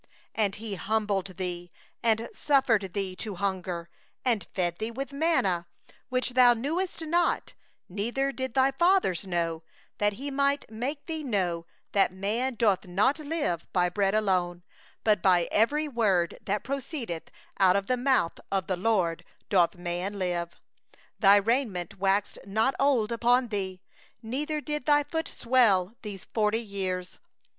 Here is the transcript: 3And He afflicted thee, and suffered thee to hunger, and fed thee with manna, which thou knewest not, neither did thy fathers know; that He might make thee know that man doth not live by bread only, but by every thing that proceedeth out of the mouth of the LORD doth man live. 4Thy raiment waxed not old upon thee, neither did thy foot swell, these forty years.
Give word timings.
3And 0.35 0.55
He 0.55 0.73
afflicted 0.73 1.37
thee, 1.37 1.71
and 2.01 2.27
suffered 2.33 2.93
thee 2.93 3.15
to 3.17 3.35
hunger, 3.35 3.87
and 4.25 4.47
fed 4.55 4.79
thee 4.79 4.89
with 4.89 5.13
manna, 5.13 5.67
which 6.09 6.31
thou 6.31 6.55
knewest 6.55 7.03
not, 7.05 7.53
neither 7.87 8.31
did 8.31 8.55
thy 8.55 8.71
fathers 8.71 9.27
know; 9.27 9.61
that 9.99 10.13
He 10.13 10.31
might 10.31 10.67
make 10.71 11.05
thee 11.05 11.23
know 11.23 11.67
that 11.91 12.11
man 12.11 12.55
doth 12.55 12.87
not 12.87 13.19
live 13.19 13.67
by 13.73 13.89
bread 13.89 14.15
only, 14.15 14.63
but 15.03 15.21
by 15.21 15.47
every 15.51 15.87
thing 15.87 16.29
that 16.45 16.63
proceedeth 16.63 17.29
out 17.59 17.75
of 17.75 17.85
the 17.85 17.95
mouth 17.95 18.39
of 18.51 18.65
the 18.65 18.77
LORD 18.77 19.23
doth 19.49 19.75
man 19.75 20.17
live. 20.17 20.55
4Thy 21.21 21.45
raiment 21.45 21.99
waxed 21.99 22.39
not 22.47 22.73
old 22.79 23.11
upon 23.11 23.49
thee, 23.49 23.83
neither 24.23 24.61
did 24.61 24.87
thy 24.87 25.03
foot 25.03 25.27
swell, 25.27 25.93
these 26.01 26.25
forty 26.25 26.57
years. 26.59 27.19